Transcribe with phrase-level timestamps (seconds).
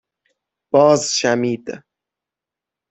[0.71, 1.67] بازشَمید